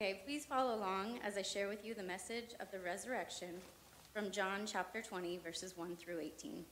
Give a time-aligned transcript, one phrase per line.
[0.00, 3.48] Okay, please follow along as I share with you the message of the resurrection
[4.14, 6.64] from John chapter 20, verses 1 through 18.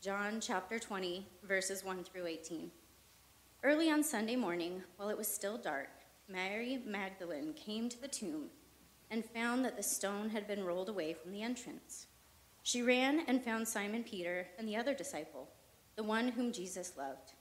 [0.00, 2.70] John chapter 20, verses 1 through 18.
[3.64, 5.90] Early on Sunday morning, while it was still dark,
[6.28, 8.50] Mary Magdalene came to the tomb
[9.10, 12.06] and found that the stone had been rolled away from the entrance.
[12.62, 15.48] She ran and found Simon Peter and the other disciple,
[15.96, 17.32] the one whom Jesus loved.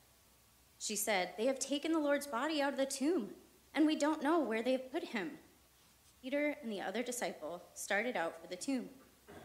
[0.79, 3.29] She said, They have taken the Lord's body out of the tomb,
[3.73, 5.31] and we don't know where they have put him.
[6.21, 8.89] Peter and the other disciple started out for the tomb.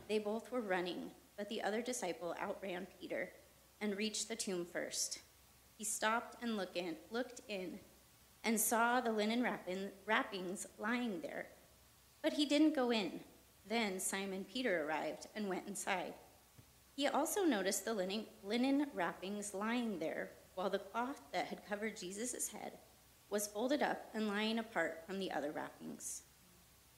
[0.09, 3.31] They both were running, but the other disciple outran Peter
[3.81, 5.21] and reached the tomb first.
[5.77, 7.79] He stopped and look in, looked in
[8.45, 9.47] and saw the linen
[10.05, 11.47] wrappings lying there,
[12.23, 13.21] but he didn't go in.
[13.69, 16.15] Then Simon Peter arrived and went inside.
[16.95, 21.97] He also noticed the linen, linen wrappings lying there while the cloth that had covered
[21.97, 22.73] Jesus' head
[23.31, 26.23] was folded up and lying apart from the other wrappings.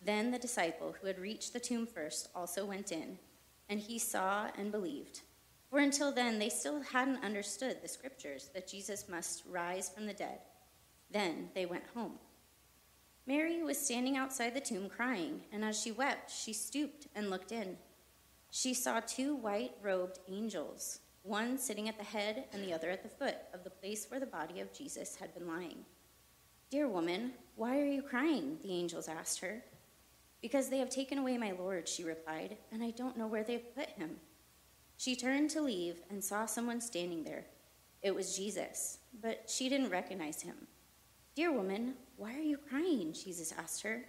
[0.05, 3.19] Then the disciple who had reached the tomb first also went in,
[3.69, 5.21] and he saw and believed.
[5.71, 10.13] For until then, they still hadn't understood the scriptures that Jesus must rise from the
[10.13, 10.41] dead.
[11.11, 12.19] Then they went home.
[13.27, 17.53] Mary was standing outside the tomb crying, and as she wept, she stooped and looked
[17.53, 17.79] in.
[18.51, 23.03] She saw two white robed angels one sitting at the head and the other at
[23.03, 25.79] the foot of the place where the body of Jesus had been lying.
[26.71, 28.59] Dear woman, why are you crying?
[28.63, 29.65] The angels asked her.
[30.43, 33.75] Because they have taken away my Lord, she replied, and I don't know where they've
[33.75, 34.17] put him.
[34.99, 37.47] She turned to leave and saw someone standing there.
[38.03, 40.67] It was Jesus, but she didn't recognize him.
[41.35, 43.15] Dear woman, why are you crying?
[43.15, 44.05] Jesus asked her.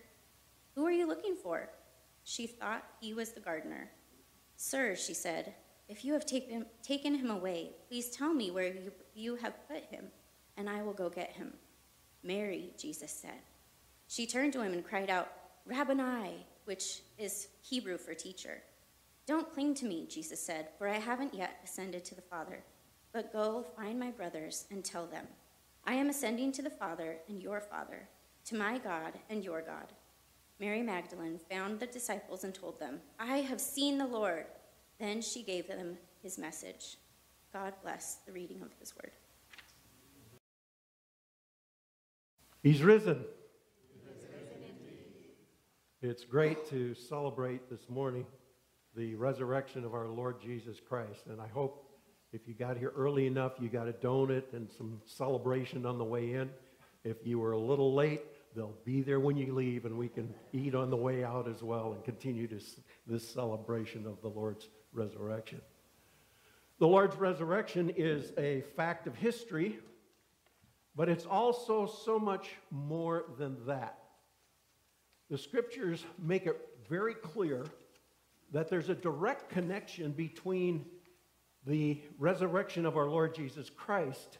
[0.75, 1.69] Who are you looking for?
[2.25, 3.89] She thought he was the gardener.
[4.57, 5.53] Sir, she said,
[5.87, 9.83] if you have taken, taken him away, please tell me where you, you have put
[9.83, 10.05] him,
[10.57, 11.53] and I will go get him.
[12.23, 13.41] Mary, Jesus said.
[14.07, 15.29] She turned to him and cried out,
[15.65, 18.61] Rabboni, which is Hebrew for teacher.
[19.27, 22.63] Don't cling to me, Jesus said, for I haven't yet ascended to the Father.
[23.13, 25.25] But go find my brothers and tell them,
[25.85, 28.07] I am ascending to the Father and your Father,
[28.45, 29.93] to my God and your God.
[30.59, 34.45] Mary Magdalene found the disciples and told them, I have seen the Lord
[34.99, 36.97] then she gave them his message.
[37.53, 39.11] God bless the reading of his word.
[42.63, 43.23] He's risen.
[43.93, 44.25] He's risen
[46.01, 48.25] It's great to celebrate this morning
[48.95, 51.27] the resurrection of our Lord Jesus Christ.
[51.27, 51.85] And I hope
[52.31, 56.03] if you got here early enough, you got a donut and some celebration on the
[56.03, 56.49] way in.
[57.03, 58.21] If you were a little late,
[58.55, 61.61] they'll be there when you leave, and we can eat on the way out as
[61.61, 65.61] well and continue this, this celebration of the Lord's resurrection.
[66.79, 69.79] The Lord's resurrection is a fact of history,
[70.95, 73.99] but it's also so much more than that.
[75.29, 77.65] The scriptures make it very clear
[78.51, 80.85] that there's a direct connection between
[81.65, 84.37] the resurrection of our Lord Jesus Christ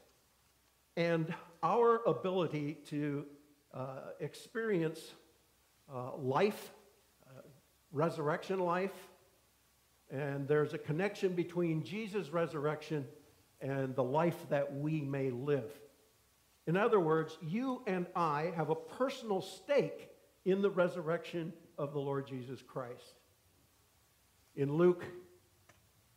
[0.95, 1.33] and
[1.63, 3.25] our ability to
[3.75, 5.13] uh, experience
[5.93, 6.71] uh, life,
[7.27, 7.41] uh,
[7.91, 8.95] resurrection life,
[10.09, 13.05] and there's a connection between Jesus' resurrection
[13.59, 15.69] and the life that we may live.
[16.67, 20.09] In other words, you and I have a personal stake
[20.45, 23.19] in the resurrection of the Lord Jesus Christ.
[24.55, 25.03] In Luke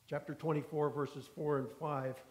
[0.06, 2.22] chapter 24, verses 4 and 5,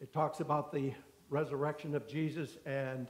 [0.00, 0.92] it talks about the
[1.30, 3.08] resurrection of Jesus, and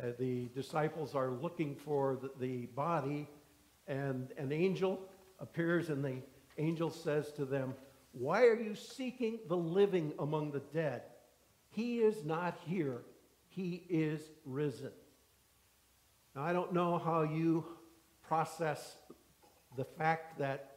[0.00, 3.28] uh, the disciples are looking for the, the body,
[3.86, 5.00] and an angel
[5.40, 6.16] appears and the
[6.58, 7.74] angel says to them,
[8.12, 11.02] Why are you seeking the living among the dead?
[11.70, 13.02] He is not here,
[13.48, 14.92] he is risen.
[16.34, 17.64] Now, I don't know how you
[18.22, 18.96] process
[19.76, 20.76] the fact that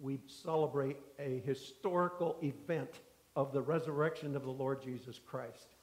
[0.00, 3.00] we celebrate a historical event
[3.34, 5.74] of the resurrection of the Lord Jesus Christ.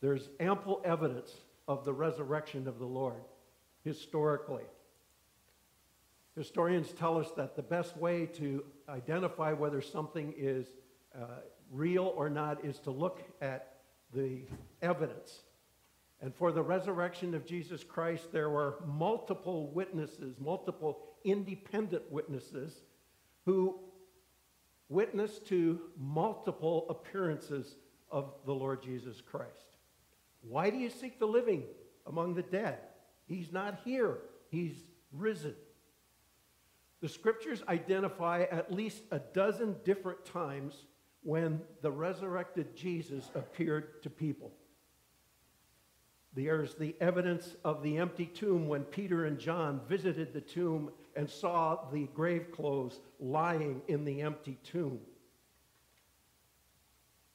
[0.00, 1.30] There's ample evidence
[1.66, 3.22] of the resurrection of the Lord
[3.84, 4.64] historically.
[6.36, 10.66] Historians tell us that the best way to identify whether something is
[11.14, 11.26] uh,
[11.70, 13.76] real or not is to look at
[14.12, 14.42] the
[14.82, 15.42] evidence.
[16.20, 22.82] And for the resurrection of Jesus Christ, there were multiple witnesses, multiple independent witnesses,
[23.44, 23.78] who
[24.88, 27.76] witnessed to multiple appearances
[28.10, 29.73] of the Lord Jesus Christ.
[30.48, 31.64] Why do you seek the living
[32.06, 32.78] among the dead?
[33.26, 34.18] He's not here,
[34.50, 34.74] he's
[35.12, 35.54] risen.
[37.00, 40.74] The scriptures identify at least a dozen different times
[41.22, 44.52] when the resurrected Jesus appeared to people.
[46.34, 51.30] There's the evidence of the empty tomb when Peter and John visited the tomb and
[51.30, 54.98] saw the grave clothes lying in the empty tomb.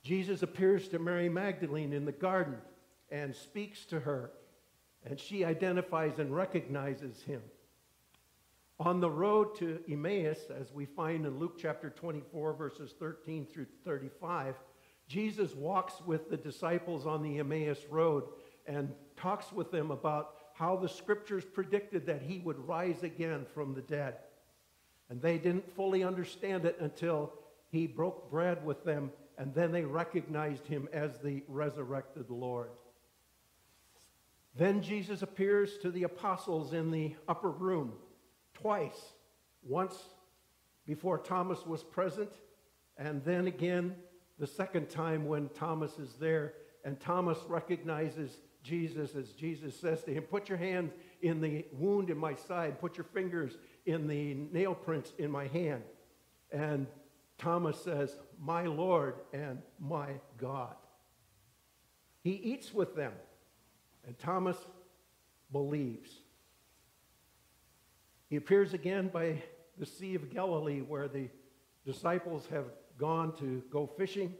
[0.03, 2.57] Jesus appears to Mary Magdalene in the garden
[3.11, 4.31] and speaks to her,
[5.05, 7.41] and she identifies and recognizes him.
[8.79, 13.65] On the road to Emmaus, as we find in Luke chapter 24, verses 13 through
[13.83, 14.55] 35,
[15.07, 18.23] Jesus walks with the disciples on the Emmaus road
[18.67, 23.73] and talks with them about how the scriptures predicted that he would rise again from
[23.73, 24.15] the dead.
[25.09, 27.33] And they didn't fully understand it until
[27.71, 32.69] he broke bread with them, and then they recognized him as the resurrected Lord.
[34.55, 37.93] Then Jesus appears to the apostles in the upper room
[38.53, 39.13] twice.
[39.63, 39.95] Once
[40.85, 42.31] before Thomas was present,
[42.97, 43.95] and then again
[44.39, 46.53] the second time when Thomas is there,
[46.85, 50.91] and Thomas recognizes Jesus as Jesus says to him, Put your hand
[51.21, 55.47] in the wound in my side, put your fingers in the nail prints in my
[55.47, 55.83] hand.
[56.51, 56.87] And
[57.37, 60.75] Thomas says, My Lord and my God.
[62.21, 63.13] He eats with them,
[64.05, 64.57] and Thomas
[65.51, 66.11] believes.
[68.29, 69.41] He appears again by
[69.77, 71.29] the Sea of Galilee where the
[71.85, 72.65] disciples have
[72.97, 74.33] gone to go fishing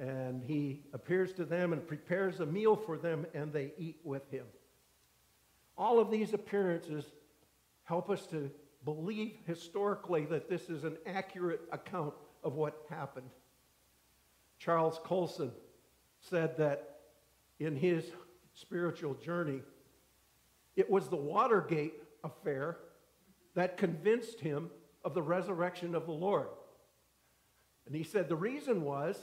[0.00, 4.28] and he appears to them and prepares a meal for them, and they eat with
[4.30, 4.46] him.
[5.76, 7.04] All of these appearances
[7.84, 8.50] help us to
[8.86, 13.28] believe historically that this is an accurate account of what happened.
[14.58, 15.52] Charles Colson
[16.18, 17.00] said that
[17.58, 18.10] in his
[18.54, 19.62] spiritual journey,
[20.76, 21.94] it was the Watergate
[22.24, 22.78] affair
[23.54, 24.70] that convinced him
[25.04, 26.48] of the resurrection of the Lord.
[27.86, 29.18] And he said the reason was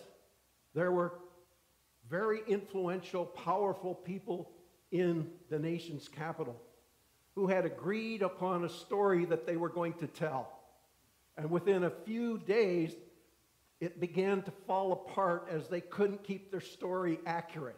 [0.73, 1.19] there were
[2.09, 4.51] very influential, powerful people
[4.91, 6.61] in the nation's capital
[7.35, 10.51] who had agreed upon a story that they were going to tell.
[11.37, 12.93] And within a few days,
[13.79, 17.77] it began to fall apart as they couldn't keep their story accurate.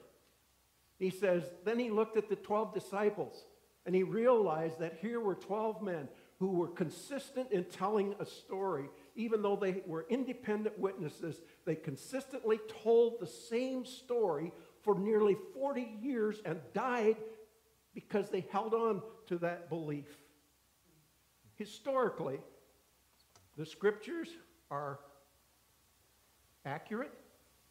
[1.00, 3.46] He says, Then he looked at the 12 disciples
[3.86, 8.90] and he realized that here were 12 men who were consistent in telling a story
[9.16, 14.52] even though they were independent witnesses, they consistently told the same story
[14.82, 17.18] for nearly 40 years and died
[17.94, 20.08] because they held on to that belief.
[21.56, 22.40] Historically,
[23.58, 24.30] the scriptures
[24.72, 25.00] are
[26.66, 27.14] accurate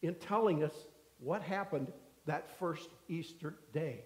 [0.03, 0.73] in telling us
[1.19, 1.91] what happened
[2.25, 4.03] that first Easter day.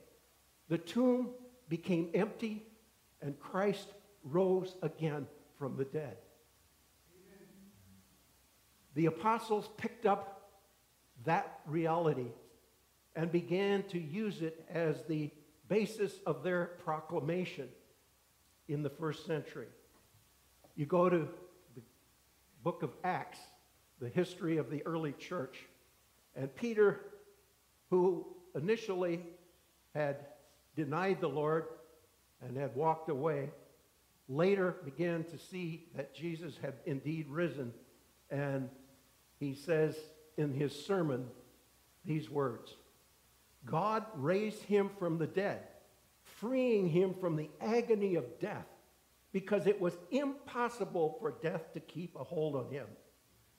[0.70, 1.30] The tomb
[1.70, 2.64] became empty
[3.22, 3.88] and Christ
[4.24, 5.28] rose again
[5.58, 6.18] from the dead
[8.96, 10.52] the apostles picked up
[11.26, 12.28] that reality
[13.16, 15.32] and began to use it as the
[15.68, 17.70] basis of their proclamation
[18.68, 19.68] in the first century.
[20.76, 21.28] You go to
[21.76, 21.82] the
[22.64, 23.40] book of Acts,
[24.00, 25.60] the history of the early church,
[26.36, 27.02] and Peter,
[27.94, 28.26] who
[28.56, 29.20] initially
[29.94, 30.16] had
[30.76, 31.66] denied the Lord
[32.42, 33.52] and had walked away,
[34.28, 37.72] later began to see that Jesus had indeed risen
[38.32, 38.68] and
[39.40, 39.96] he says
[40.40, 41.28] in his sermon
[42.04, 42.74] these words
[43.64, 45.60] God raised him from the dead,
[46.24, 48.66] freeing him from the agony of death,
[49.32, 52.88] because it was impossible for death to keep a hold on him.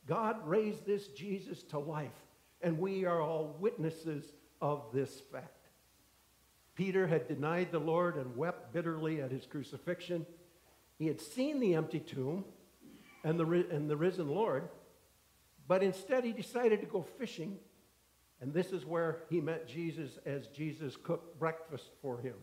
[0.09, 2.11] God raised this Jesus to life,
[2.65, 4.25] and we are all witnesses
[4.61, 5.69] of this fact.
[6.75, 10.27] Peter had denied the Lord and wept bitterly at his crucifixion.
[10.99, 12.45] He had seen the empty tomb
[13.23, 14.69] and the, and the risen Lord,
[15.69, 17.59] but instead, he decided to go fishing,
[18.41, 22.35] and this is where he met Jesus as Jesus cooked breakfast for him.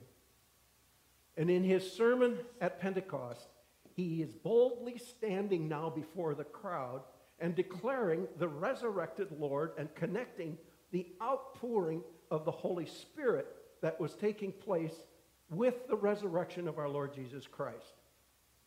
[1.35, 3.47] And in his sermon at Pentecost,
[3.95, 7.01] he is boldly standing now before the crowd
[7.41, 10.57] and declaring the resurrected Lord and connecting
[10.91, 13.47] the outpouring of the Holy Spirit
[13.81, 14.93] that was taking place
[15.49, 17.95] with the resurrection of our Lord Jesus Christ.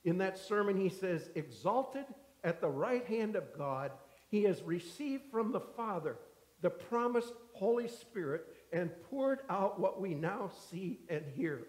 [0.04, 2.04] In that sermon, he says, Exalted
[2.42, 3.92] at the right hand of God
[4.28, 6.16] he has received from the Father
[6.60, 11.68] the promised Holy Spirit and poured out what we now see and hear.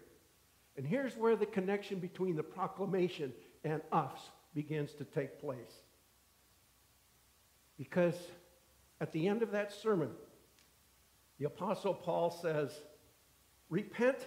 [0.76, 3.32] And here's where the connection between the proclamation
[3.64, 4.18] and us
[4.54, 5.82] begins to take place.
[7.78, 8.14] Because
[9.00, 10.10] at the end of that sermon,
[11.38, 12.70] the Apostle Paul says,
[13.68, 14.26] Repent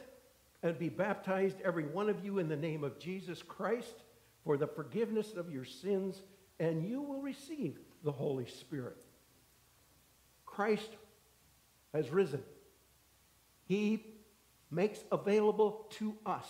[0.61, 4.03] and be baptized, every one of you, in the name of Jesus Christ
[4.43, 6.21] for the forgiveness of your sins,
[6.59, 8.97] and you will receive the Holy Spirit.
[10.45, 10.89] Christ
[11.93, 12.43] has risen.
[13.65, 14.05] He
[14.71, 16.47] makes available to us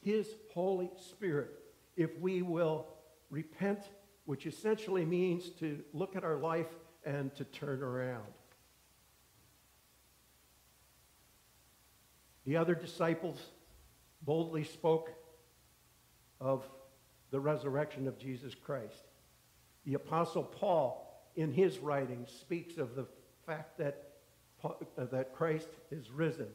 [0.00, 1.50] his Holy Spirit
[1.96, 2.86] if we will
[3.30, 3.80] repent,
[4.24, 6.68] which essentially means to look at our life
[7.04, 8.32] and to turn around.
[12.44, 13.40] The other disciples
[14.22, 15.10] boldly spoke
[16.40, 16.64] of
[17.30, 19.04] the resurrection of Jesus Christ.
[19.84, 23.06] The Apostle Paul, in his writings, speaks of the
[23.46, 24.12] fact that,
[24.64, 24.72] uh,
[25.10, 26.48] that Christ is risen.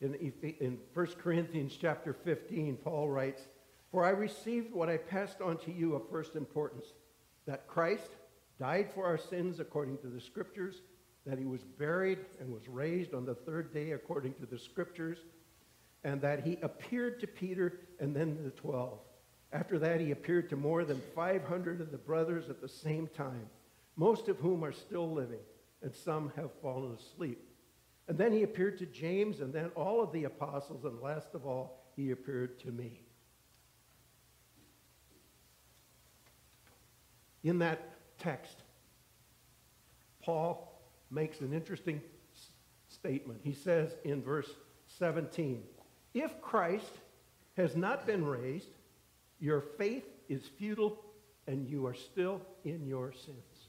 [0.00, 0.14] In,
[0.60, 3.42] in 1 Corinthians chapter 15, Paul writes,
[3.94, 6.86] For I received what I passed on to you of first importance,
[7.46, 8.10] that Christ
[8.58, 10.82] died for our sins according to the Scriptures,
[11.24, 15.18] that he was buried and was raised on the third day according to the Scriptures,
[16.02, 18.98] and that he appeared to Peter and then to the twelve.
[19.52, 23.46] After that, he appeared to more than 500 of the brothers at the same time,
[23.94, 25.44] most of whom are still living,
[25.82, 27.48] and some have fallen asleep.
[28.08, 31.46] And then he appeared to James, and then all of the apostles, and last of
[31.46, 33.03] all, he appeared to me.
[37.44, 38.56] In that text,
[40.22, 42.00] Paul makes an interesting
[42.88, 43.40] statement.
[43.44, 44.50] He says in verse
[44.98, 45.62] 17,
[46.14, 46.90] If Christ
[47.56, 48.70] has not been raised,
[49.38, 50.98] your faith is futile
[51.46, 53.68] and you are still in your sins.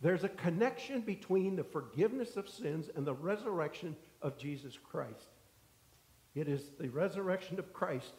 [0.00, 5.28] There's a connection between the forgiveness of sins and the resurrection of Jesus Christ.
[6.34, 8.12] It is the resurrection of Christ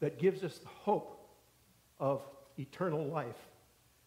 [0.00, 1.28] that gives us the hope
[1.98, 2.22] of
[2.58, 3.36] eternal life.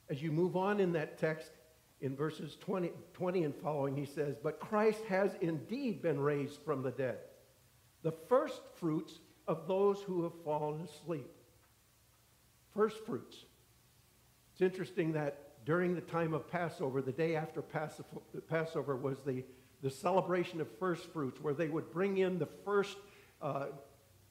[0.10, 1.52] As you move on in that text,
[2.02, 6.82] in verses 20, 20 and following, he says, But Christ has indeed been raised from
[6.82, 7.18] the dead,
[8.04, 11.30] the first fruits of those who have fallen asleep.
[12.74, 13.46] First fruits.
[14.54, 19.44] It's interesting that during the time of Passover, the day after Passover was the,
[19.82, 22.98] the celebration of first fruits, where they would bring in the first
[23.42, 23.66] uh,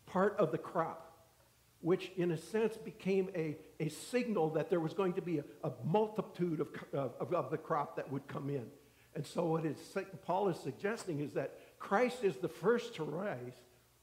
[0.06, 1.08] part of the crop,
[1.80, 5.44] which in a sense became a, a signal that there was going to be a,
[5.64, 8.66] a multitude of, of, of the crop that would come in.
[9.14, 9.76] And so what is,
[10.26, 13.54] Paul is suggesting is that Christ is the first to rise,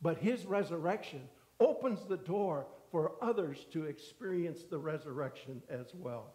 [0.02, 1.22] but his resurrection
[1.60, 6.34] opens the door for others to experience the resurrection as well.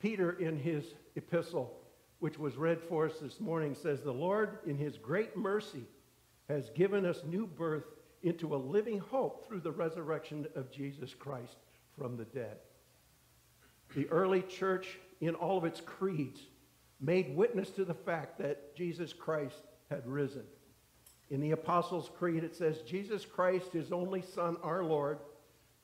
[0.00, 0.84] Peter, in his
[1.16, 1.74] epistle,
[2.20, 5.84] which was read for us this morning, says, The Lord, in his great mercy,
[6.48, 7.84] has given us new birth
[8.22, 11.56] into a living hope through the resurrection of Jesus Christ
[11.96, 12.58] from the dead.
[13.94, 16.40] The early church, in all of its creeds,
[17.00, 20.44] made witness to the fact that Jesus Christ had risen.
[21.30, 25.18] In the Apostles' Creed, it says, Jesus Christ, his only Son, our Lord,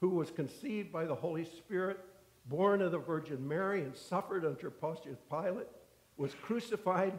[0.00, 1.98] who was conceived by the Holy Spirit
[2.46, 5.68] born of the Virgin Mary and suffered under Pontius Pilate,
[6.16, 7.18] was crucified,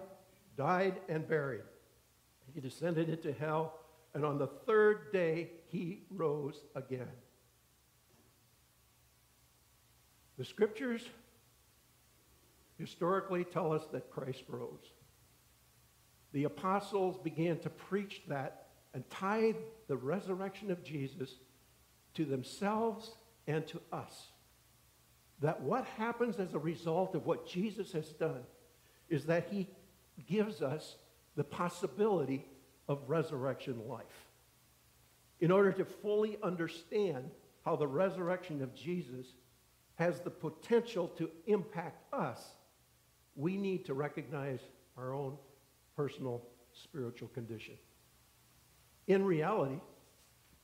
[0.56, 1.64] died, and buried.
[2.54, 3.80] He descended into hell,
[4.16, 7.12] and on the third day he rose again.
[10.38, 11.08] The scriptures
[12.80, 14.92] historically tell us that Christ rose.
[16.32, 19.58] The apostles began to preach that and tied
[19.88, 21.36] the resurrection of Jesus
[22.16, 23.12] to themselves
[23.48, 24.30] and to us
[25.42, 28.44] that what happens as a result of what Jesus has done
[29.10, 29.68] is that he
[30.28, 30.96] gives us
[31.36, 32.46] the possibility
[32.88, 34.30] of resurrection life.
[35.40, 37.30] In order to fully understand
[37.64, 39.28] how the resurrection of Jesus
[39.96, 42.42] has the potential to impact us,
[43.36, 44.60] we need to recognize
[44.98, 45.38] our own
[45.96, 47.76] personal spiritual condition.
[49.08, 49.80] In reality,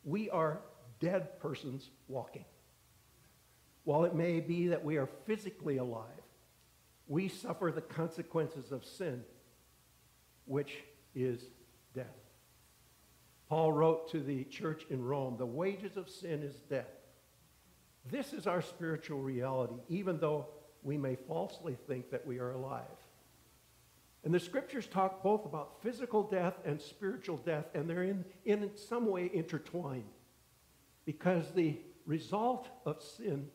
[0.04, 0.62] we are
[1.00, 2.46] dead persons walking.
[3.84, 6.06] While it may be that we are physically alive,
[7.08, 9.24] we suffer the consequences of sin,
[10.46, 10.78] which
[11.16, 11.42] is
[11.96, 12.06] death.
[13.50, 16.86] Paul wrote to the church in Rome, the wages of sin is death.
[18.10, 20.48] This is our spiritual reality, even though
[20.84, 22.86] we may falsely think that we are alive.
[24.24, 28.70] And the scriptures talk both about physical death and spiritual death, and they're in, in
[28.76, 30.04] some way intertwined.
[31.06, 33.48] Because the result of sin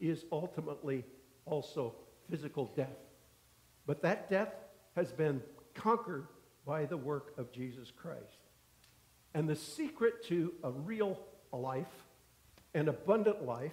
[0.00, 1.04] is ultimately
[1.44, 1.94] also
[2.30, 2.88] physical death.
[3.86, 4.54] But that death
[4.94, 5.42] has been
[5.74, 6.26] conquered
[6.66, 8.38] by the work of Jesus Christ.
[9.34, 11.18] And the secret to a real
[11.52, 12.04] life,
[12.74, 13.72] an abundant life,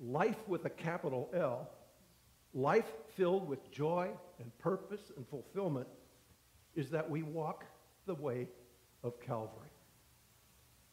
[0.00, 1.70] life with a capital L,
[2.54, 5.88] life filled with joy and purpose and fulfillment,
[6.74, 7.64] is that we walk
[8.06, 8.48] the way
[9.02, 9.68] of Calvary.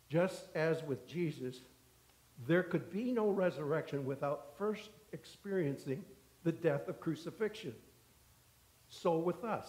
[0.09, 1.61] Just as with Jesus,
[2.47, 6.03] there could be no resurrection without first experiencing
[6.43, 7.75] the death of crucifixion.
[8.87, 9.67] So with us,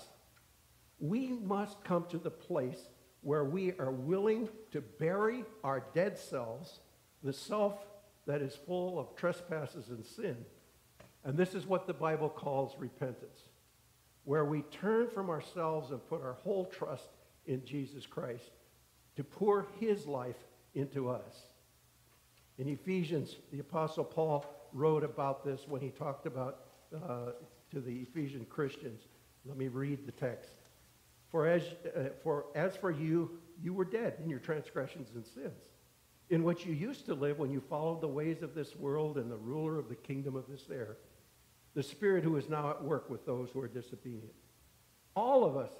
[1.00, 2.88] we must come to the place
[3.23, 6.80] where we are willing to bury our dead selves,
[7.23, 7.75] the self
[8.26, 10.37] that is full of trespasses and sin.
[11.25, 13.40] And this is what the Bible calls repentance,
[14.25, 17.09] where we turn from ourselves and put our whole trust
[17.47, 18.50] in Jesus Christ
[19.16, 20.37] to pour his life
[20.75, 21.35] into us.
[22.59, 26.61] In Ephesians, the Apostle Paul wrote about this when he talked about
[26.95, 27.33] uh,
[27.71, 29.02] to the Ephesian Christians.
[29.45, 30.60] Let me read the text.
[31.30, 31.62] For as,
[31.96, 35.62] uh, for as for you, you were dead in your transgressions and sins,
[36.28, 39.30] in which you used to live when you followed the ways of this world and
[39.30, 40.96] the ruler of the kingdom of this air,
[41.75, 44.32] the spirit who is now at work with those who are disobedient.
[45.14, 45.70] All of us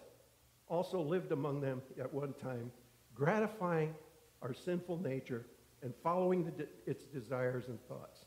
[0.69, 2.71] also lived among them at one time,
[3.14, 3.95] gratifying
[4.42, 5.47] our sinful nature
[5.83, 8.25] and following de- its desires and thoughts.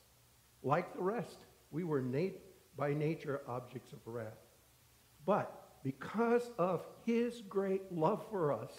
[0.61, 1.37] Like the rest,
[1.71, 2.39] we were nat-
[2.75, 4.27] by nature objects of wrath.
[5.25, 8.71] But because of his great love for us,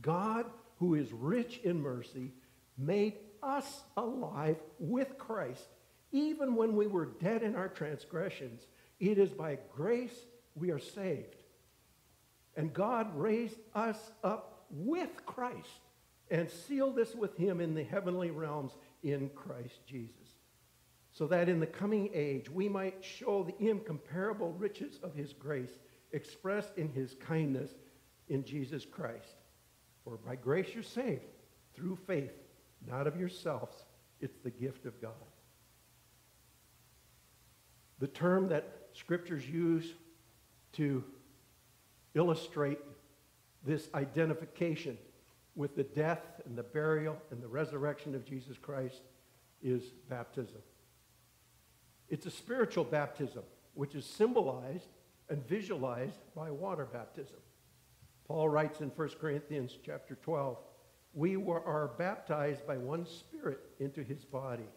[0.00, 0.46] God,
[0.78, 2.32] who is rich in mercy,
[2.78, 5.68] made us alive with Christ,
[6.12, 8.66] even when we were dead in our transgressions.
[9.00, 10.16] It is by grace
[10.54, 11.36] we are saved.
[12.56, 15.68] And God raised us up with Christ
[16.30, 18.72] and sealed us with him in the heavenly realms
[19.02, 20.14] in Christ Jesus.
[21.12, 25.78] So that in the coming age we might show the incomparable riches of his grace
[26.16, 27.70] expressed in his kindness
[28.28, 29.36] in Jesus Christ.
[30.02, 31.22] For by grace you're saved
[31.74, 32.32] through faith,
[32.88, 33.84] not of yourselves.
[34.20, 35.12] It's the gift of God.
[37.98, 39.92] The term that scriptures use
[40.72, 41.04] to
[42.14, 42.78] illustrate
[43.64, 44.96] this identification
[45.54, 49.02] with the death and the burial and the resurrection of Jesus Christ
[49.62, 50.62] is baptism.
[52.08, 53.42] It's a spiritual baptism,
[53.74, 54.88] which is symbolized
[55.28, 57.38] and visualized by water baptism.
[58.26, 60.58] Paul writes in 1 Corinthians chapter 12,
[61.14, 64.68] we were, are baptized by one spirit into his body.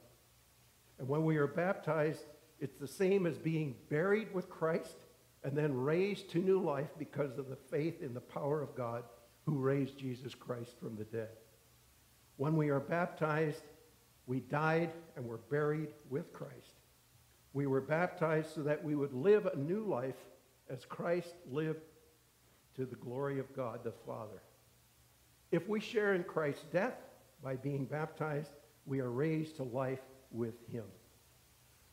[1.00, 2.24] And when we are baptized,
[2.60, 4.98] it's the same as being buried with Christ
[5.44, 9.04] and then raised to new life because of the faith in the power of God
[9.46, 11.30] who raised Jesus Christ from the dead.
[12.38, 13.64] When we are baptized,
[14.28, 16.76] we died and were buried with Christ.
[17.54, 20.16] We were baptized so that we would live a new life
[20.70, 21.82] as Christ lived
[22.76, 24.42] to the glory of God the Father.
[25.52, 26.96] If we share in Christ's death
[27.44, 28.52] by being baptized,
[28.86, 30.02] we are raised to life
[30.32, 30.86] with him.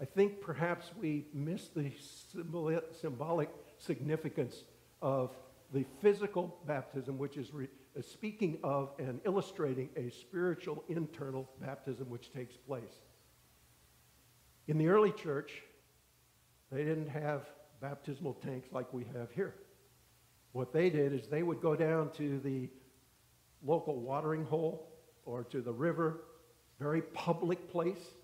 [0.01, 1.91] I think perhaps we miss the
[3.01, 4.65] symbolic significance
[5.01, 5.35] of
[5.73, 12.33] the physical baptism, which is uh, speaking of and illustrating a spiritual internal baptism which
[12.33, 13.01] takes place.
[14.69, 15.63] In the early church,
[16.71, 17.47] they didn't have
[17.81, 19.55] baptismal tanks like we have here.
[20.53, 22.71] What they did is they would go down to the
[23.63, 24.89] local watering hole
[25.25, 26.23] or to the river,
[26.79, 28.15] very public place,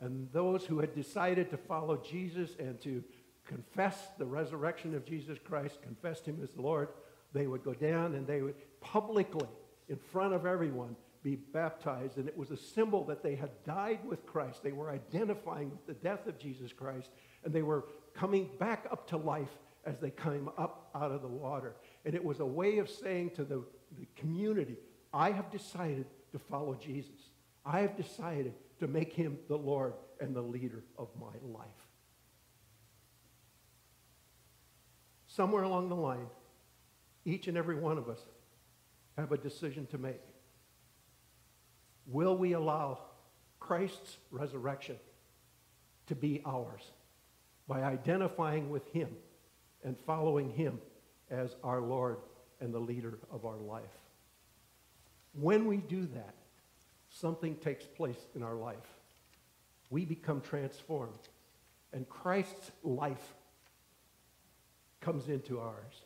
[0.00, 3.02] and those who had decided to follow Jesus and to
[3.46, 6.88] confess the resurrection of Jesus Christ, confessed him as the Lord,
[7.32, 9.48] they would go down and they would publicly,
[9.88, 12.18] in front of everyone, be baptized.
[12.18, 14.62] And it was a symbol that they had died with Christ.
[14.62, 17.10] They were identifying with the death of Jesus Christ,
[17.44, 17.84] and they were
[18.16, 19.50] coming back up to life
[19.84, 21.76] as they came up out of the water.
[22.04, 23.62] And it was a way of saying to the,
[23.98, 24.76] the community,
[25.12, 27.30] I have decided to follow Jesus.
[27.64, 31.66] I have decided to make him the Lord and the leader of my life.
[35.26, 36.26] Somewhere along the line,
[37.24, 38.20] each and every one of us
[39.16, 40.20] have a decision to make.
[42.06, 43.00] Will we allow
[43.58, 44.96] Christ's resurrection
[46.06, 46.82] to be ours?
[47.68, 49.08] By identifying with him
[49.84, 50.80] and following him
[51.30, 52.18] as our Lord
[52.60, 53.84] and the leader of our life.
[55.32, 56.34] When we do that,
[57.10, 58.76] something takes place in our life.
[59.90, 61.28] We become transformed,
[61.92, 63.34] and Christ's life
[65.00, 66.02] comes into ours.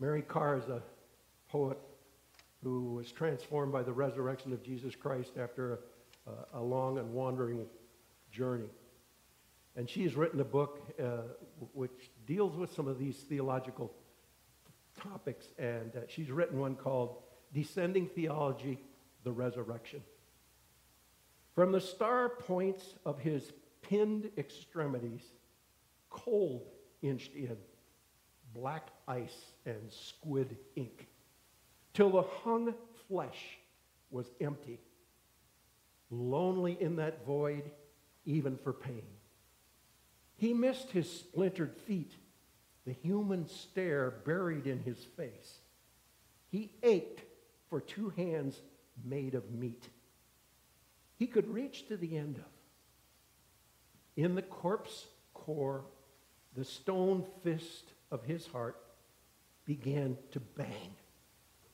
[0.00, 0.82] Mary Karr is a
[1.48, 1.78] poet
[2.62, 5.80] who was transformed by the resurrection of Jesus Christ after
[6.26, 7.64] a, a long and wandering
[8.32, 8.68] journey.
[9.76, 11.22] And she's written a book uh,
[11.72, 13.92] which deals with some of these theological
[15.00, 15.48] topics.
[15.58, 17.16] And uh, she's written one called
[17.52, 18.78] Descending Theology,
[19.24, 20.02] the Resurrection.
[21.54, 25.22] From the star points of his pinned extremities,
[26.10, 26.66] cold
[27.02, 27.56] inched in,
[28.52, 31.08] black ice and squid ink,
[31.92, 32.74] till the hung
[33.08, 33.58] flesh
[34.10, 34.78] was empty,
[36.10, 37.70] lonely in that void,
[38.24, 39.02] even for pain.
[40.36, 42.12] He missed his splintered feet,
[42.84, 45.58] the human stare buried in his face.
[46.50, 47.22] He ached
[47.68, 48.60] for two hands
[49.04, 49.88] made of meat.
[51.16, 52.44] He could reach to the end of.
[54.16, 55.84] In the corpse core,
[56.54, 58.80] the stone fist of his heart
[59.64, 60.94] began to bang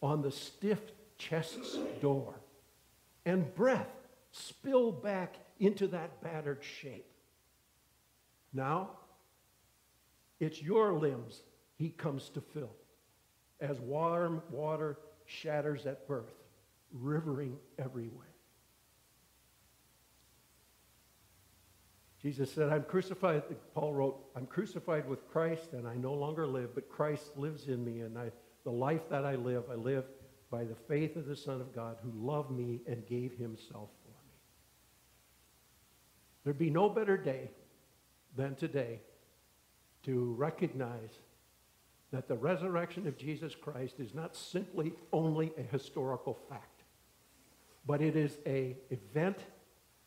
[0.03, 0.81] on the stiff
[1.19, 2.35] chest's door,
[3.27, 3.91] and breath
[4.33, 7.10] spilled back into that battered shape.
[8.53, 8.91] Now,
[10.39, 11.43] it's your limbs
[11.77, 12.75] he comes to fill
[13.61, 16.35] as warm water shatters at birth,
[16.93, 18.27] rivering everywhere.
[22.23, 23.43] Jesus said, I'm crucified,
[23.75, 27.83] Paul wrote, I'm crucified with Christ and I no longer live, but Christ lives in
[27.83, 28.01] me.
[28.01, 28.31] And I,
[28.65, 30.05] the life that I live, I live
[30.51, 34.11] by the faith of the Son of God who loved me and gave himself for
[34.11, 34.35] me.
[36.45, 37.51] There'd be no better day
[38.37, 39.01] than today
[40.05, 41.19] to recognize
[42.13, 46.83] that the resurrection of Jesus Christ is not simply only a historical fact,
[47.87, 49.39] but it is a event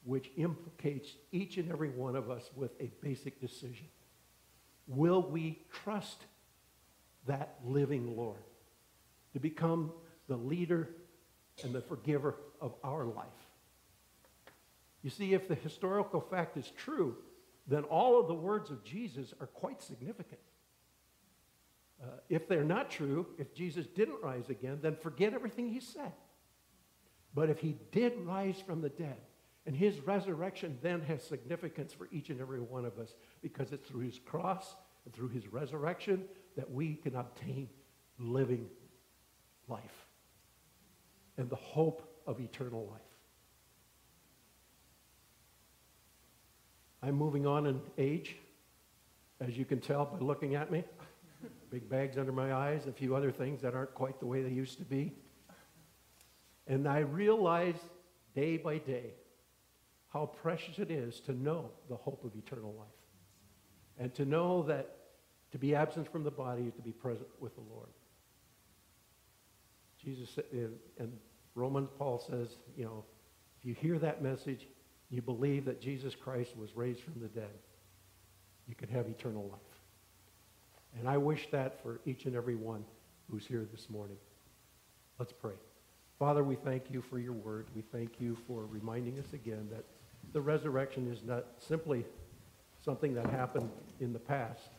[0.04, 3.88] which implicates each and every one of us with a basic decision.
[4.88, 6.26] Will we trust
[7.26, 8.44] that living Lord
[9.32, 9.94] to become
[10.28, 10.90] the leader
[11.64, 13.28] and the forgiver of our life?
[15.04, 17.16] You see, if the historical fact is true,
[17.68, 20.42] then all of the words of Jesus are quite significant.
[22.02, 26.12] Uh, if they're not true, if Jesus didn't rise again, then forget everything he said.
[27.34, 29.18] But if he did rise from the dead,
[29.66, 33.88] and his resurrection then has significance for each and every one of us because it's
[33.88, 36.26] through his cross and through his resurrection
[36.58, 37.70] that we can obtain
[38.20, 38.68] living
[39.68, 40.06] life
[41.38, 43.02] and the hope of eternal life.
[47.04, 48.38] I'm moving on in age,
[49.42, 50.86] as you can tell by looking at me.
[51.70, 54.52] Big bags under my eyes, a few other things that aren't quite the way they
[54.52, 55.12] used to be.
[56.66, 57.76] And I realize
[58.34, 59.16] day by day
[60.14, 62.88] how precious it is to know the hope of eternal life.
[63.98, 64.96] And to know that
[65.52, 67.90] to be absent from the body is to be present with the Lord.
[70.02, 70.68] Jesus uh,
[71.00, 71.12] and
[71.54, 73.04] Romans Paul says, you know,
[73.60, 74.68] if you hear that message,
[75.10, 77.54] you believe that Jesus Christ was raised from the dead,
[78.68, 79.60] you can have eternal life.
[80.98, 82.84] And I wish that for each and every one
[83.30, 84.18] who's here this morning.
[85.20, 85.56] Let's pray.
[86.20, 87.66] Father, we thank you for your word.
[87.76, 89.84] We thank you for reminding us again that
[90.32, 92.06] the resurrection is not simply
[92.84, 94.70] something that happened in the past,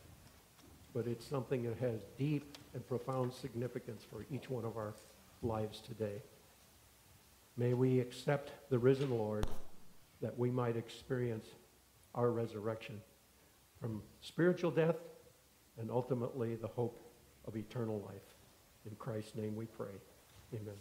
[0.93, 4.93] but it's something that has deep and profound significance for each one of our
[5.43, 6.21] lives today.
[7.57, 9.45] May we accept the risen Lord
[10.25, 11.45] that we might experience
[12.15, 12.99] our resurrection
[13.79, 14.95] from spiritual death
[15.79, 16.99] and ultimately the hope
[17.47, 18.33] of eternal life.
[18.89, 19.93] In Christ's name we pray.
[20.51, 20.73] Amen.